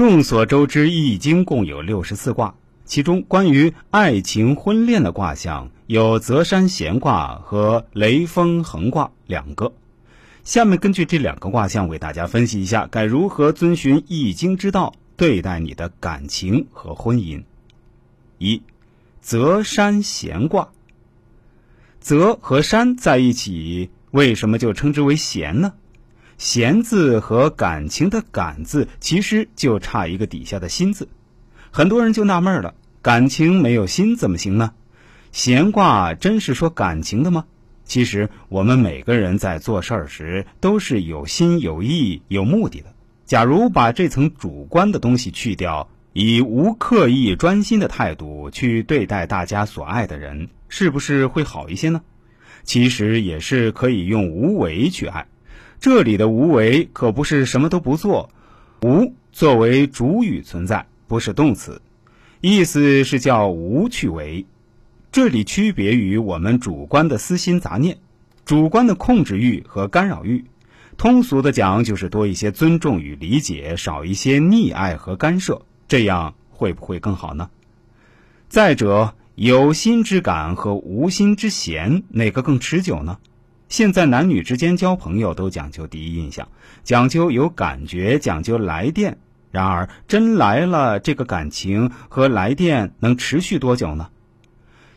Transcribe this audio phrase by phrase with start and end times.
[0.00, 2.54] 众所周知，《易经》共有六十四卦，
[2.86, 9.74] 其中关于爱情、婚恋的卦象有泽山咸卦和雷风恒卦两个。
[10.42, 17.44] 下面根据这两个卦象，为大家分析一下该如何遵循《易经》之道对待你的感情和婚姻。
[18.38, 18.62] 一，
[19.20, 20.70] 泽山咸卦。
[22.00, 25.74] 泽和山在一起，为什么就称之为咸呢？
[26.40, 31.06] 闲字和感情的感字，其实就差一个底下的心字。
[31.70, 34.72] 很多人就纳闷了：感情没有心怎么行呢？
[35.32, 37.44] 闲卦真是说感情的吗？
[37.84, 42.86] 其实我们每个人在做事儿时都是有心有意有目的的。
[43.26, 52.00] 假如把这层主观的东西去掉，以无刻意专心的态度去对待大家所爱的人，是不是会好一些呢？
[52.64, 55.26] 其实也是可以用无为去爱。
[55.80, 58.28] 这里的无为可不是什么都不做，
[58.82, 61.80] 无作为主语存在，不是动词，
[62.42, 64.44] 意思是叫无去为。
[65.10, 67.96] 这里区别于我们主观的私心杂念、
[68.44, 70.44] 主观的控制欲和干扰欲。
[70.98, 77.48] 通俗的讲，就是多一些尊重与理解，少一些溺爱和干涉，这样会不会更好呢？
[78.50, 83.16] 再者，有心之感和无心之嫌，哪个更持久呢？
[83.70, 86.48] 现在男女之间交朋友都讲究第一印象，
[86.82, 89.16] 讲究有感觉，讲究来电。
[89.52, 94.08] 然而真来了，这个感情和来电能持续多久呢？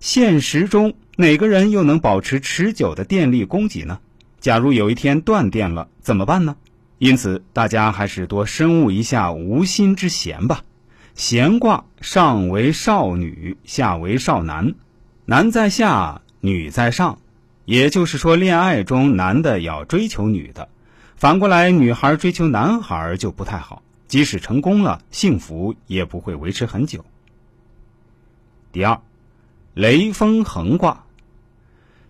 [0.00, 4.00] 现实中哪个人又能保持持久的电力供给呢？
[4.38, 6.54] 假如有一天断电了，怎么办呢？
[6.98, 10.62] 因此，大家还是多深悟一下无心之嫌吧。
[11.14, 14.74] 闲卦上为少女，下为少男，
[15.24, 17.18] 男在下，女在上。
[17.68, 20.70] 也就是说，恋爱中男的要追求女的，
[21.16, 23.82] 反过来女孩追求男孩就不太好。
[24.06, 27.04] 即使成功了，幸福也不会维持很久。
[28.72, 29.02] 第二，
[29.74, 31.04] 雷风横卦，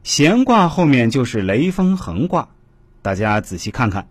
[0.04, 2.50] 闲卦后面就是雷风横卦。
[3.02, 4.06] 大家仔细看看，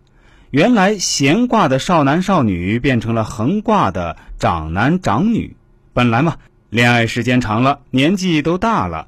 [0.50, 5.56] 原来闲卦的少男少女变成了横卦的长男长女。
[5.94, 6.36] 本来嘛，
[6.70, 9.08] 恋爱时间长了，年纪都大了。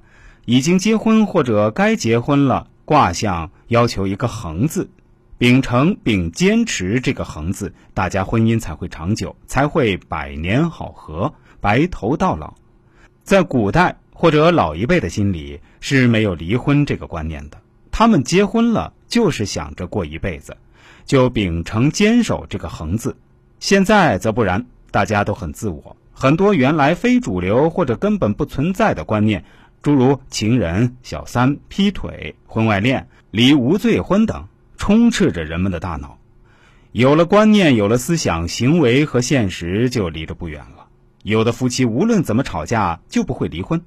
[0.50, 4.90] 已经结婚或者该结婚了，卦象要求一个恒字，
[5.38, 12.56] 秉承并坚持这个恒字，大家婚姻才会长久，才会百年好合，白头到老。
[13.22, 17.60] 在古代或者老一辈的心里是没有离婚这个观念的，
[17.92, 20.58] 他们结婚了就是想着过一辈子，
[21.06, 23.16] 就秉承坚守这个恒字。
[23.60, 29.46] 现在则不然，大家都很自我，很多原来非主流或者根本不存在的观念。
[29.82, 34.48] 诸如情人、小三、劈腿、婚外恋、离无罪婚等，
[34.78, 36.18] 充斥着人们的大脑。
[36.92, 40.88] 有了观念，有了思想，行为和现实就离得不远了。
[41.24, 43.82] 有的夫妻无论怎么吵架就不会离婚，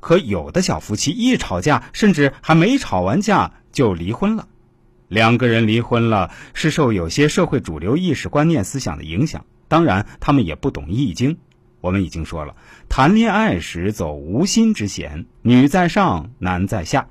[0.00, 4.48] 可有的小夫妻一吵架，甚至还没吵完架就离婚了。
[5.06, 10.06] 两个人离婚了，是受有些社会主流意识观念思想的影响，当然。
[10.18, 11.38] 他们也不懂易经。
[11.86, 12.56] 我们已经说了，
[12.88, 17.06] 谈恋爱时走无心之嫌，女在上，男在下，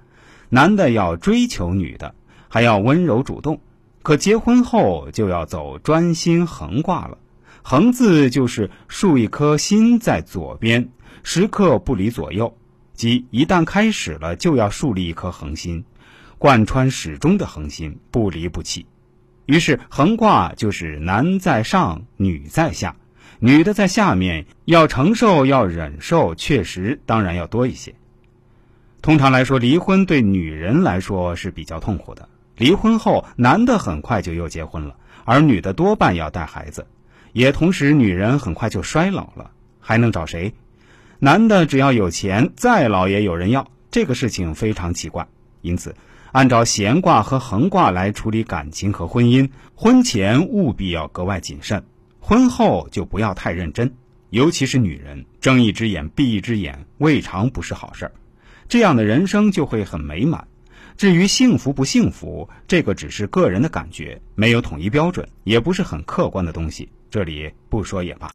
[0.49, 2.13] 男的要追求女的，
[2.49, 3.61] 还要温柔主动。
[4.03, 7.17] 可结婚后就要走专心横挂了，
[7.63, 10.89] 横字就是竖一颗心在左边，
[11.23, 12.57] 时刻不离左右，
[12.93, 15.85] 即一旦开始了，就要树立一颗恒心，
[16.37, 18.85] 贯穿始终的恒心，不离不弃。
[19.45, 22.97] 于是横挂就是男在上，女在下。
[23.39, 27.93] 女的在下面要承受要忍受，确实当然要多一些。
[29.01, 32.27] 通常来说，离婚对女人来说是比较痛苦的。
[32.57, 36.87] 离婚后，男的很快就又结婚了，而女的多半要带孩子，
[37.33, 40.53] 也同时女人很快就衰老了，还能找谁？
[41.19, 45.27] 男的只要有钱，再老也有人要，这个事情非常奇怪。
[45.61, 45.93] 因此，
[46.31, 51.83] 按照闲卦和横卦来处理感情和婚姻，婚前务必要格外谨慎。
[52.27, 53.93] 婚后就不要太认真，
[54.31, 58.11] 尤其是女人，睁一只眼闭一只眼，未尝不是好事儿。
[58.67, 60.47] 这样的人生就会很美满。
[60.97, 66.89] 至于幸福不幸福，这个只是个人的感觉，没有统一标准，也不是很客观的东西。
[67.11, 68.23] 这里不说也罢。